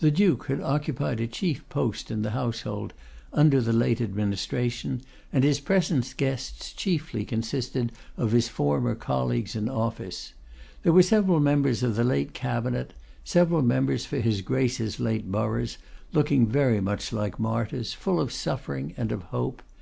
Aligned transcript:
The 0.00 0.10
Duke 0.10 0.46
had 0.46 0.60
occupied 0.60 1.20
a 1.20 1.28
chief 1.28 1.62
post 1.68 2.10
in 2.10 2.22
the 2.22 2.32
Household 2.32 2.92
under 3.32 3.60
the 3.60 3.72
late 3.72 4.00
administration, 4.00 5.02
and 5.32 5.44
his 5.44 5.60
present 5.60 6.12
guests 6.16 6.72
chiefly 6.72 7.24
consisted 7.24 7.92
of 8.16 8.32
his 8.32 8.48
former 8.48 8.96
colleagues 8.96 9.54
in 9.54 9.68
office. 9.68 10.32
There 10.82 10.92
were 10.92 11.04
several 11.04 11.38
members 11.38 11.84
of 11.84 11.94
the 11.94 12.02
late 12.02 12.32
cabinet, 12.34 12.92
several 13.22 13.62
members 13.62 14.04
for 14.04 14.18
his 14.18 14.40
Grace's 14.40 14.98
late 14.98 15.30
boroughs, 15.30 15.78
looking 16.12 16.48
very 16.48 16.80
much 16.80 17.12
like 17.12 17.38
martyrs, 17.38 17.92
full 17.94 18.18
of 18.20 18.32
suffering 18.32 18.94
and 18.96 19.12
of 19.12 19.22
hope. 19.30 19.62
Mr. 19.62 19.78